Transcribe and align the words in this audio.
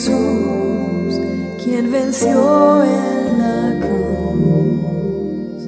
Jesús, 0.00 1.20
quien 1.62 1.92
venció 1.92 2.82
en 2.82 3.38
la 3.38 3.86
cruz, 3.86 5.60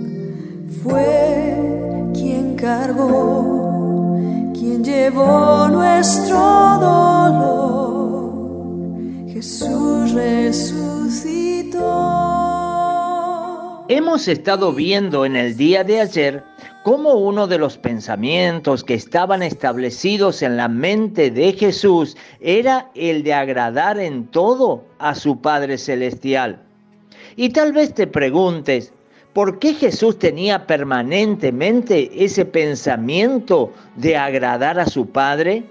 fue 0.82 1.54
quien 2.14 2.56
cargó, 2.56 4.16
quien 4.54 4.82
llevó 4.82 5.68
nuestro 5.68 6.38
dolor. 6.80 8.32
Jesús 9.34 10.12
resucitó. 10.12 11.82
Hemos 13.90 14.28
estado 14.28 14.72
viendo 14.72 15.26
en 15.26 15.36
el 15.36 15.58
día 15.58 15.84
de 15.84 16.00
ayer 16.00 16.42
cómo 16.82 17.14
uno 17.14 17.46
de 17.46 17.58
los 17.58 17.78
pensamientos 17.78 18.82
que 18.82 18.94
estaban 18.94 19.42
establecidos 19.42 20.42
en 20.42 20.56
la 20.56 20.68
mente 20.68 21.30
de 21.30 21.52
Jesús 21.52 22.16
era 22.40 22.90
el 22.94 23.22
de 23.22 23.34
agradar 23.34 23.98
en 23.98 24.26
todo 24.26 24.84
a 24.98 25.14
su 25.14 25.40
Padre 25.40 25.78
Celestial. 25.78 26.60
Y 27.36 27.50
tal 27.50 27.72
vez 27.72 27.94
te 27.94 28.06
preguntes, 28.06 28.92
¿por 29.32 29.58
qué 29.58 29.74
Jesús 29.74 30.18
tenía 30.18 30.66
permanentemente 30.66 32.10
ese 32.12 32.44
pensamiento 32.44 33.72
de 33.96 34.16
agradar 34.16 34.78
a 34.78 34.86
su 34.86 35.06
Padre? 35.06 35.62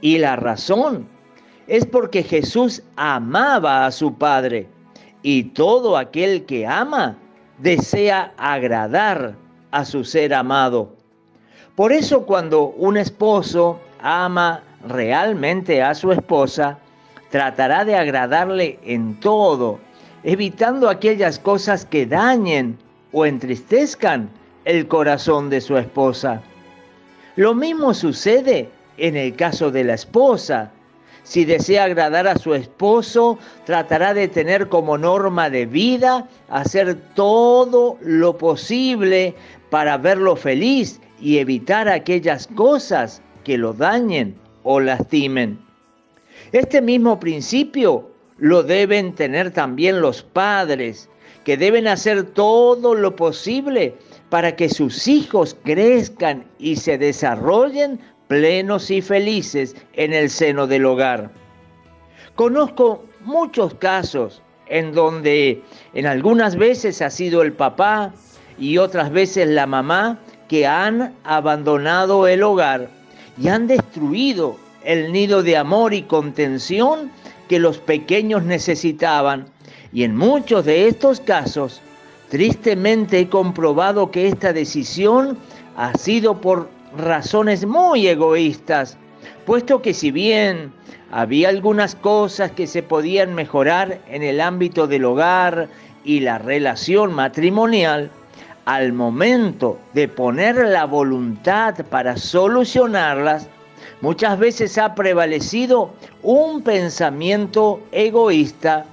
Y 0.00 0.18
la 0.18 0.36
razón 0.36 1.06
es 1.68 1.86
porque 1.86 2.22
Jesús 2.22 2.82
amaba 2.96 3.86
a 3.86 3.92
su 3.92 4.14
Padre 4.14 4.66
y 5.22 5.44
todo 5.44 5.96
aquel 5.96 6.44
que 6.44 6.66
ama 6.66 7.16
desea 7.58 8.34
agradar 8.36 9.45
a 9.76 9.84
su 9.84 10.04
ser 10.04 10.32
amado. 10.32 10.88
Por 11.74 11.92
eso 11.92 12.24
cuando 12.24 12.68
un 12.68 12.96
esposo 12.96 13.78
ama 14.00 14.62
realmente 14.88 15.82
a 15.82 15.94
su 15.94 16.12
esposa, 16.12 16.78
tratará 17.30 17.84
de 17.84 17.94
agradarle 17.94 18.78
en 18.82 19.20
todo, 19.20 19.78
evitando 20.24 20.88
aquellas 20.88 21.38
cosas 21.38 21.84
que 21.84 22.06
dañen 22.06 22.78
o 23.12 23.26
entristezcan 23.26 24.30
el 24.64 24.88
corazón 24.88 25.50
de 25.50 25.60
su 25.60 25.76
esposa. 25.76 26.40
Lo 27.36 27.54
mismo 27.54 27.92
sucede 27.92 28.70
en 28.96 29.14
el 29.14 29.36
caso 29.36 29.70
de 29.70 29.84
la 29.84 29.94
esposa. 29.94 30.70
Si 31.22 31.44
desea 31.44 31.84
agradar 31.84 32.28
a 32.28 32.38
su 32.38 32.54
esposo, 32.54 33.38
tratará 33.64 34.14
de 34.14 34.28
tener 34.28 34.68
como 34.68 34.96
norma 34.96 35.50
de 35.50 35.66
vida 35.66 36.28
hacer 36.48 36.94
todo 37.14 37.98
lo 38.00 38.38
posible 38.38 39.34
para 39.70 39.96
verlo 39.98 40.36
feliz 40.36 41.00
y 41.20 41.38
evitar 41.38 41.88
aquellas 41.88 42.46
cosas 42.48 43.22
que 43.44 43.58
lo 43.58 43.72
dañen 43.72 44.36
o 44.62 44.80
lastimen. 44.80 45.58
Este 46.52 46.80
mismo 46.80 47.18
principio 47.18 48.10
lo 48.38 48.62
deben 48.62 49.14
tener 49.14 49.50
también 49.50 50.00
los 50.00 50.22
padres, 50.22 51.08
que 51.44 51.56
deben 51.56 51.86
hacer 51.86 52.24
todo 52.24 52.94
lo 52.94 53.14
posible 53.14 53.94
para 54.30 54.56
que 54.56 54.68
sus 54.68 55.06
hijos 55.06 55.56
crezcan 55.64 56.44
y 56.58 56.76
se 56.76 56.98
desarrollen 56.98 58.00
plenos 58.26 58.90
y 58.90 59.00
felices 59.00 59.76
en 59.92 60.12
el 60.12 60.28
seno 60.28 60.66
del 60.66 60.84
hogar. 60.84 61.30
Conozco 62.34 63.04
muchos 63.20 63.74
casos 63.74 64.42
en 64.68 64.92
donde 64.92 65.62
en 65.94 66.06
algunas 66.06 66.56
veces 66.56 67.00
ha 67.00 67.10
sido 67.10 67.42
el 67.42 67.52
papá 67.52 68.12
y 68.58 68.78
otras 68.78 69.10
veces 69.10 69.48
la 69.48 69.66
mamá 69.66 70.18
que 70.48 70.66
han 70.66 71.14
abandonado 71.24 72.26
el 72.26 72.42
hogar 72.42 72.88
y 73.40 73.48
han 73.48 73.66
destruido 73.66 74.56
el 74.84 75.12
nido 75.12 75.42
de 75.42 75.56
amor 75.56 75.92
y 75.92 76.02
contención 76.02 77.10
que 77.48 77.58
los 77.58 77.78
pequeños 77.78 78.44
necesitaban. 78.44 79.46
Y 79.92 80.04
en 80.04 80.16
muchos 80.16 80.64
de 80.64 80.88
estos 80.88 81.20
casos, 81.20 81.80
tristemente 82.28 83.20
he 83.20 83.28
comprobado 83.28 84.10
que 84.10 84.28
esta 84.28 84.52
decisión 84.52 85.36
ha 85.76 85.92
sido 85.98 86.40
por 86.40 86.68
razones 86.96 87.66
muy 87.66 88.06
egoístas, 88.06 88.96
puesto 89.44 89.82
que 89.82 89.92
si 89.92 90.10
bien 90.10 90.72
había 91.10 91.48
algunas 91.48 91.94
cosas 91.94 92.50
que 92.52 92.66
se 92.66 92.82
podían 92.82 93.34
mejorar 93.34 94.00
en 94.08 94.22
el 94.22 94.40
ámbito 94.40 94.86
del 94.86 95.04
hogar 95.04 95.68
y 96.04 96.20
la 96.20 96.38
relación 96.38 97.12
matrimonial, 97.12 98.10
al 98.66 98.92
momento 98.92 99.78
de 99.94 100.08
poner 100.08 100.56
la 100.56 100.84
voluntad 100.84 101.74
para 101.88 102.16
solucionarlas, 102.16 103.48
muchas 104.00 104.38
veces 104.38 104.76
ha 104.76 104.94
prevalecido 104.94 105.90
un 106.22 106.62
pensamiento 106.62 107.80
egoísta, 107.92 108.84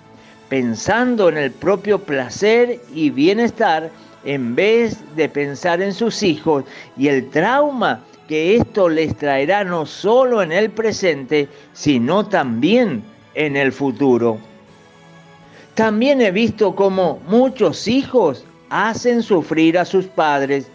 pensando 0.48 1.28
en 1.28 1.38
el 1.38 1.52
propio 1.52 1.98
placer 2.00 2.80
y 2.94 3.10
bienestar 3.10 3.90
en 4.24 4.56
vez 4.56 5.04
de 5.16 5.28
pensar 5.28 5.82
en 5.82 5.92
sus 5.92 6.22
hijos 6.22 6.64
y 6.96 7.08
el 7.08 7.30
trauma 7.32 8.00
que 8.28 8.56
esto 8.56 8.88
les 8.88 9.18
traerá 9.18 9.64
no 9.64 9.88
solo 9.88 10.44
en 10.44 10.52
el 10.52 10.70
presente, 10.70 11.50
sino 11.74 12.28
también 12.28 13.04
en 13.34 13.58
el 13.58 13.72
futuro. 13.72 14.38
También 15.74 16.22
he 16.22 16.30
visto 16.30 16.76
como 16.76 17.20
muchos 17.28 17.88
hijos 17.88 18.46
hacen 18.70 19.22
sufrir 19.22 19.78
a 19.78 19.86
sus 19.86 20.06
padres, 20.06 20.68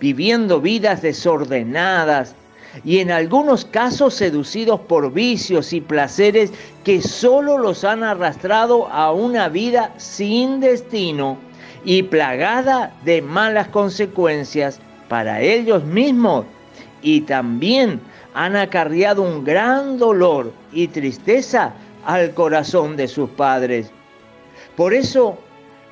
viviendo 0.00 0.60
vidas 0.60 1.02
desordenadas 1.02 2.34
y 2.84 2.98
en 2.98 3.10
algunos 3.10 3.64
casos 3.64 4.14
seducidos 4.14 4.80
por 4.80 5.12
vicios 5.12 5.72
y 5.72 5.80
placeres 5.80 6.52
que 6.84 7.02
solo 7.02 7.58
los 7.58 7.84
han 7.84 8.04
arrastrado 8.04 8.86
a 8.88 9.12
una 9.12 9.48
vida 9.48 9.92
sin 9.96 10.60
destino 10.60 11.36
y 11.84 12.02
plagada 12.02 12.94
de 13.04 13.22
malas 13.22 13.68
consecuencias 13.68 14.80
para 15.08 15.40
ellos 15.40 15.84
mismos 15.84 16.44
y 17.02 17.22
también 17.22 18.00
han 18.34 18.54
acarreado 18.54 19.22
un 19.22 19.44
gran 19.44 19.98
dolor 19.98 20.52
y 20.72 20.86
tristeza 20.88 21.72
al 22.04 22.32
corazón 22.34 22.96
de 22.96 23.08
sus 23.08 23.28
padres. 23.30 23.90
Por 24.76 24.94
eso 24.94 25.38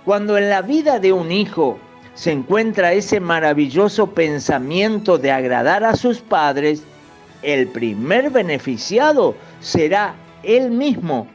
cuando 0.09 0.39
en 0.39 0.49
la 0.49 0.63
vida 0.63 0.99
de 0.99 1.13
un 1.13 1.31
hijo 1.31 1.79
se 2.15 2.33
encuentra 2.33 2.95
ese 2.95 3.21
maravilloso 3.21 4.07
pensamiento 4.07 5.19
de 5.19 5.31
agradar 5.31 5.85
a 5.85 5.95
sus 5.97 6.23
padres, 6.23 6.83
el 7.43 7.69
primer 7.69 8.31
beneficiado 8.31 9.35
será 9.61 10.15
él 10.43 10.71
mismo, 10.71 11.27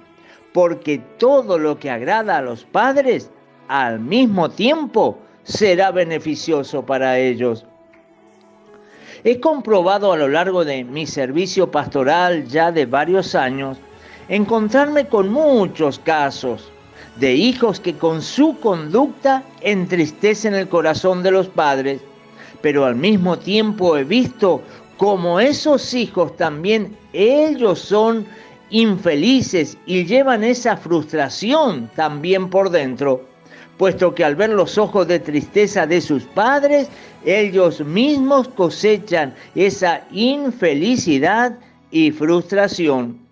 porque 0.54 1.00
todo 1.20 1.60
lo 1.60 1.78
que 1.78 1.92
agrada 1.92 2.38
a 2.38 2.42
los 2.42 2.64
padres 2.64 3.30
al 3.68 4.00
mismo 4.00 4.50
tiempo 4.50 5.20
será 5.44 5.92
beneficioso 5.92 6.84
para 6.84 7.20
ellos. 7.20 7.68
He 9.24 9.40
comprobado 9.40 10.12
a 10.12 10.18
lo 10.18 10.28
largo 10.28 10.66
de 10.66 10.84
mi 10.84 11.06
servicio 11.06 11.70
pastoral 11.70 12.48
ya 12.48 12.72
de 12.72 12.88
varios 12.88 13.36
años 13.36 13.78
encontrarme 14.30 15.06
con 15.06 15.30
muchos 15.30 16.00
casos 16.00 16.74
de 17.18 17.36
hijos 17.36 17.80
que 17.80 17.96
con 17.96 18.22
su 18.22 18.60
conducta 18.60 19.44
entristecen 19.62 20.56
el 20.56 20.68
corazón 20.68 21.24
de 21.24 21.32
los 21.32 21.48
padres, 21.48 22.02
pero 22.62 22.86
al 22.86 22.96
mismo 22.96 23.38
tiempo 23.38 23.98
he 23.98 24.04
visto 24.04 24.62
como 24.98 25.40
esos 25.40 25.94
hijos 25.94 26.36
también 26.38 26.96
ellos 27.14 27.80
son 27.80 28.26
infelices 28.70 29.78
y 29.86 30.06
llevan 30.06 30.44
esa 30.44 30.78
frustración 30.78 31.90
también 31.96 32.50
por 32.50 32.70
dentro, 32.70 33.22
puesto 33.78 34.16
que 34.16 34.24
al 34.24 34.36
ver 34.36 34.50
los 34.50 34.78
ojos 34.78 35.08
de 35.08 35.20
tristeza 35.20 35.86
de 35.86 36.02
sus 36.02 36.24
padres, 36.24 36.90
ellos 37.26 37.82
mismos 37.82 38.48
cosechan 38.48 39.34
esa 39.56 40.02
infelicidad 40.12 41.58
y 41.92 42.12
frustración. 42.12 43.23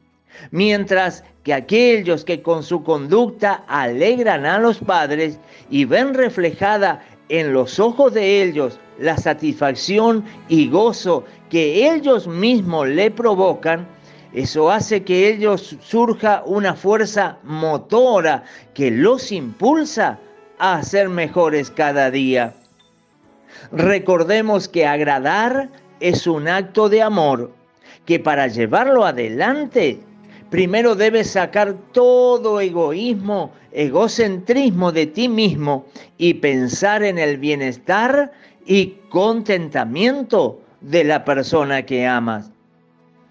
Mientras 0.51 1.23
que 1.43 1.53
aquellos 1.53 2.23
que 2.23 2.41
con 2.41 2.63
su 2.63 2.83
conducta 2.83 3.63
alegran 3.67 4.45
a 4.45 4.59
los 4.59 4.79
padres 4.79 5.39
y 5.69 5.85
ven 5.85 6.13
reflejada 6.13 7.03
en 7.29 7.53
los 7.53 7.79
ojos 7.79 8.13
de 8.13 8.43
ellos 8.43 8.79
la 8.99 9.17
satisfacción 9.17 10.23
y 10.49 10.69
gozo 10.69 11.23
que 11.49 11.89
ellos 11.91 12.27
mismos 12.27 12.87
le 12.87 13.09
provocan, 13.09 13.87
eso 14.33 14.71
hace 14.71 15.03
que 15.03 15.29
ellos 15.29 15.77
surja 15.81 16.43
una 16.45 16.75
fuerza 16.75 17.37
motora 17.43 18.43
que 18.73 18.91
los 18.91 19.31
impulsa 19.31 20.19
a 20.59 20.81
ser 20.83 21.09
mejores 21.09 21.71
cada 21.71 22.11
día. 22.11 22.53
Recordemos 23.71 24.67
que 24.67 24.85
agradar 24.85 25.69
es 25.99 26.27
un 26.27 26.47
acto 26.47 26.87
de 26.87 27.01
amor, 27.01 27.51
que 28.05 28.19
para 28.19 28.47
llevarlo 28.47 29.05
adelante 29.05 29.99
primero 30.51 30.93
debes 30.93 31.31
sacar 31.31 31.73
todo 31.93 32.61
egoísmo, 32.61 33.51
egocentrismo 33.71 34.91
de 34.91 35.07
ti 35.07 35.27
mismo 35.27 35.85
y 36.19 36.35
pensar 36.35 37.01
en 37.01 37.17
el 37.17 37.37
bienestar 37.37 38.31
y 38.65 38.97
contentamiento 39.09 40.61
de 40.81 41.05
la 41.05 41.25
persona 41.25 41.83
que 41.83 42.05
amas. 42.05 42.51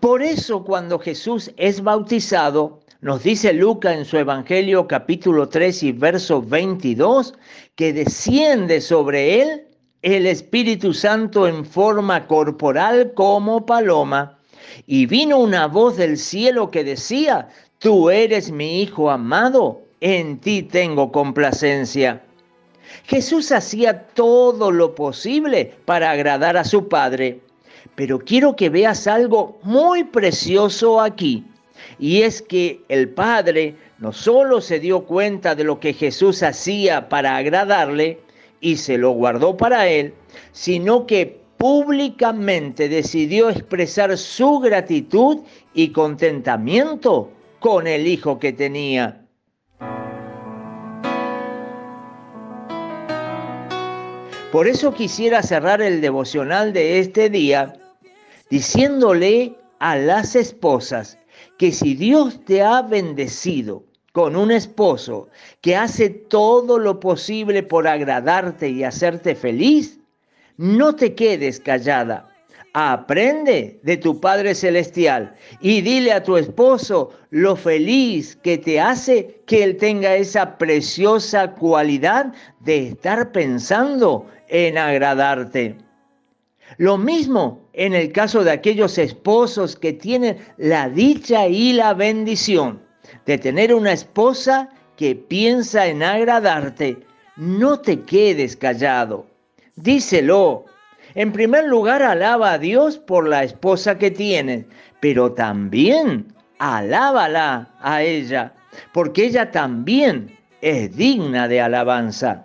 Por 0.00 0.22
eso 0.22 0.64
cuando 0.64 0.98
Jesús 0.98 1.52
es 1.56 1.82
bautizado, 1.82 2.80
Nos 3.02 3.22
dice 3.22 3.54
Lucas 3.54 3.96
en 3.96 4.04
su 4.04 4.18
Evangelio 4.18 4.86
capítulo 4.86 5.48
3 5.48 5.84
y 5.84 5.92
verso 5.92 6.42
22 6.42 7.32
que 7.74 7.94
desciende 7.94 8.82
sobre 8.82 9.40
él 9.40 9.62
el 10.02 10.26
Espíritu 10.26 10.92
Santo 10.92 11.48
en 11.48 11.64
forma 11.64 12.26
corporal 12.26 13.14
como 13.14 13.64
paloma. 13.64 14.38
Y 14.86 15.06
vino 15.06 15.38
una 15.38 15.66
voz 15.66 15.96
del 15.96 16.16
cielo 16.16 16.70
que 16.70 16.84
decía, 16.84 17.48
tú 17.78 18.10
eres 18.10 18.50
mi 18.50 18.82
Hijo 18.82 19.10
amado, 19.10 19.82
en 20.00 20.38
ti 20.38 20.62
tengo 20.62 21.12
complacencia. 21.12 22.22
Jesús 23.04 23.52
hacía 23.52 24.06
todo 24.08 24.70
lo 24.70 24.94
posible 24.94 25.74
para 25.84 26.10
agradar 26.10 26.56
a 26.56 26.64
su 26.64 26.88
Padre, 26.88 27.40
pero 27.94 28.18
quiero 28.18 28.56
que 28.56 28.68
veas 28.68 29.06
algo 29.06 29.58
muy 29.62 30.04
precioso 30.04 31.00
aquí, 31.00 31.44
y 31.98 32.22
es 32.22 32.42
que 32.42 32.82
el 32.88 33.08
Padre 33.08 33.76
no 33.98 34.12
solo 34.12 34.60
se 34.60 34.80
dio 34.80 35.04
cuenta 35.04 35.54
de 35.54 35.64
lo 35.64 35.78
que 35.80 35.92
Jesús 35.92 36.42
hacía 36.42 37.08
para 37.08 37.36
agradarle 37.36 38.18
y 38.60 38.76
se 38.76 38.98
lo 38.98 39.10
guardó 39.10 39.56
para 39.56 39.86
él, 39.86 40.14
sino 40.52 41.06
que 41.06 41.40
públicamente 41.60 42.88
decidió 42.88 43.50
expresar 43.50 44.16
su 44.16 44.60
gratitud 44.60 45.40
y 45.74 45.90
contentamiento 45.90 47.30
con 47.58 47.86
el 47.86 48.06
hijo 48.06 48.38
que 48.38 48.54
tenía. 48.54 49.26
Por 54.50 54.66
eso 54.66 54.94
quisiera 54.94 55.42
cerrar 55.42 55.82
el 55.82 56.00
devocional 56.00 56.72
de 56.72 56.98
este 56.98 57.28
día 57.28 57.74
diciéndole 58.48 59.54
a 59.80 59.96
las 59.96 60.36
esposas 60.36 61.18
que 61.58 61.72
si 61.72 61.94
Dios 61.94 62.42
te 62.46 62.62
ha 62.62 62.80
bendecido 62.80 63.84
con 64.12 64.34
un 64.34 64.50
esposo 64.50 65.28
que 65.60 65.76
hace 65.76 66.08
todo 66.08 66.78
lo 66.78 67.00
posible 67.00 67.62
por 67.62 67.86
agradarte 67.86 68.70
y 68.70 68.82
hacerte 68.82 69.34
feliz, 69.34 69.99
no 70.60 70.94
te 70.94 71.14
quedes 71.14 71.58
callada. 71.58 72.28
Aprende 72.74 73.80
de 73.82 73.96
tu 73.96 74.20
Padre 74.20 74.54
Celestial 74.54 75.34
y 75.62 75.80
dile 75.80 76.12
a 76.12 76.22
tu 76.22 76.36
esposo 76.36 77.14
lo 77.30 77.56
feliz 77.56 78.36
que 78.36 78.58
te 78.58 78.78
hace 78.78 79.40
que 79.46 79.64
él 79.64 79.78
tenga 79.78 80.14
esa 80.14 80.58
preciosa 80.58 81.52
cualidad 81.52 82.34
de 82.60 82.88
estar 82.88 83.32
pensando 83.32 84.26
en 84.48 84.76
agradarte. 84.76 85.78
Lo 86.76 86.98
mismo 86.98 87.66
en 87.72 87.94
el 87.94 88.12
caso 88.12 88.44
de 88.44 88.50
aquellos 88.50 88.98
esposos 88.98 89.74
que 89.74 89.94
tienen 89.94 90.36
la 90.58 90.90
dicha 90.90 91.48
y 91.48 91.72
la 91.72 91.94
bendición 91.94 92.82
de 93.24 93.38
tener 93.38 93.74
una 93.74 93.92
esposa 93.92 94.68
que 94.96 95.16
piensa 95.16 95.86
en 95.86 96.02
agradarte. 96.02 96.98
No 97.36 97.80
te 97.80 98.02
quedes 98.02 98.54
callado. 98.56 99.29
Díselo. 99.82 100.66
En 101.14 101.32
primer 101.32 101.64
lugar, 101.64 102.02
alaba 102.02 102.52
a 102.52 102.58
Dios 102.58 102.98
por 102.98 103.26
la 103.26 103.44
esposa 103.44 103.96
que 103.96 104.10
tienes, 104.10 104.66
pero 105.00 105.32
también 105.32 106.26
alábala 106.58 107.66
a 107.80 108.02
ella, 108.02 108.52
porque 108.92 109.24
ella 109.24 109.50
también 109.50 110.36
es 110.60 110.94
digna 110.94 111.48
de 111.48 111.62
alabanza. 111.62 112.44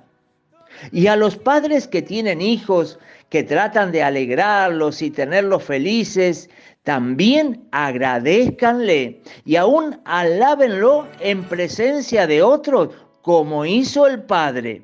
Y 0.94 1.08
a 1.08 1.18
los 1.18 1.36
padres 1.36 1.90
que 1.90 2.02
tienen 2.02 2.42
hijos, 2.42 3.00
que 3.30 3.44
tratan 3.44 3.92
de 3.92 4.02
alegrarlos 4.02 5.02
y 5.02 5.12
tenerlos 5.12 5.64
felices, 5.64 6.50
también 6.84 7.68
agradezcanle 7.72 9.22
y 9.44 9.58
aún 9.58 10.00
alábenlo 10.06 11.08
en 11.20 11.44
presencia 11.44 12.28
de 12.28 12.42
otros, 12.42 12.90
como 13.22 13.66
hizo 13.66 14.08
el 14.08 14.24
Padre. 14.24 14.84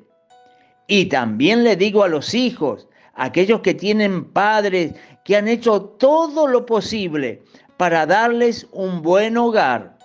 Y 0.86 1.06
también 1.06 1.64
le 1.64 1.76
digo 1.76 2.02
a 2.02 2.08
los 2.08 2.34
hijos, 2.34 2.88
aquellos 3.14 3.60
que 3.60 3.74
tienen 3.74 4.24
padres 4.24 4.94
que 5.24 5.36
han 5.36 5.48
hecho 5.48 5.80
todo 5.82 6.46
lo 6.46 6.66
posible 6.66 7.42
para 7.76 8.06
darles 8.06 8.66
un 8.72 9.02
buen 9.02 9.36
hogar, 9.36 9.96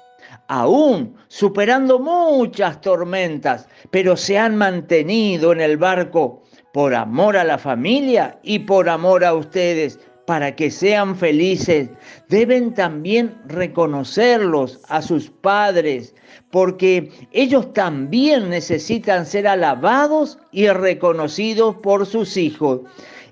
aún 0.47 1.15
superando 1.27 1.99
muchas 1.99 2.81
tormentas, 2.81 3.67
pero 3.91 4.15
se 4.15 4.37
han 4.37 4.55
mantenido 4.55 5.51
en 5.51 5.61
el 5.61 5.77
barco 5.77 6.43
por 6.73 6.93
amor 6.93 7.37
a 7.37 7.43
la 7.43 7.57
familia 7.57 8.39
y 8.43 8.59
por 8.59 8.89
amor 8.89 9.23
a 9.25 9.33
ustedes, 9.33 9.99
para 10.27 10.53
que 10.57 10.69
sean 10.69 11.15
felices. 11.15 11.89
Deben 12.27 12.73
también 12.73 13.33
reconocerlos 13.47 14.81
a 14.89 15.01
sus 15.01 15.29
padres, 15.29 16.13
porque 16.51 17.09
ellos 17.31 17.71
también 17.71 18.49
necesitan 18.49 19.25
ser 19.25 19.47
alabados 19.47 20.37
y 20.51 20.67
reconocidos 20.67 21.77
por 21.77 22.05
sus 22.05 22.35
hijos. 22.35 22.81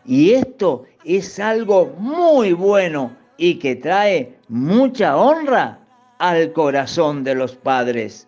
Y 0.06 0.31
esto 0.31 0.86
es 1.03 1.38
algo 1.38 1.94
muy 2.00 2.53
bueno 2.53 3.13
y 3.38 3.56
que 3.56 3.75
trae 3.75 4.33
mucha 4.47 5.18
honra 5.18 5.77
al 6.19 6.53
corazón 6.53 7.25
de 7.25 7.36
los 7.36 7.57
padres. 7.57 8.25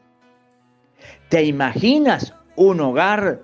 ¿Te 1.29 1.41
imaginas 1.41 2.33
un 2.57 2.81
hogar 2.81 3.41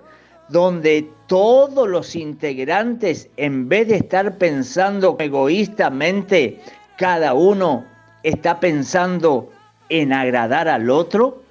donde 0.49 1.09
todos 1.27 1.87
los 1.87 2.15
integrantes, 2.15 3.29
en 3.37 3.69
vez 3.69 3.87
de 3.87 3.97
estar 3.97 4.37
pensando 4.37 5.15
egoístamente, 5.19 6.61
cada 6.97 7.33
uno 7.33 7.85
está 8.23 8.59
pensando 8.59 9.49
en 9.89 10.13
agradar 10.13 10.67
al 10.67 10.89
otro? 10.89 11.41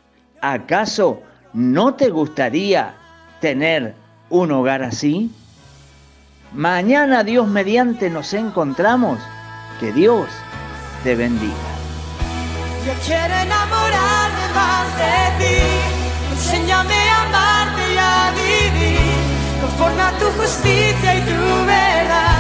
¿Acaso 0.41 1.21
no 1.53 1.95
te 1.95 2.11
gustaría 2.11 2.95
tener 3.41 3.95
un 4.31 4.51
hogar 4.53 4.83
así? 4.83 5.31
Mañana 6.53 7.25
Dios 7.25 7.47
mediante 7.49 8.11
nos 8.11 8.35
encontramos. 8.35 9.19
Que 9.81 9.93
Dios 9.93 10.29
te 11.03 11.17
bendiga. 11.17 11.55
Yo 12.87 12.93
quiero 13.05 13.35
enamorarme 13.35 14.49
más 14.55 14.87
de 14.99 15.45
ti. 15.45 15.63
Enséñame 16.31 16.95
a 16.95 17.23
amarte 17.23 17.83
y 17.93 17.97
a 17.97 18.33
vivir 18.35 19.22
Το 19.63 19.69
φόρμα 19.69 20.13
του 20.19 20.27
έχω 20.27 20.45
η 21.19 21.23
τρούμερα 21.29 22.32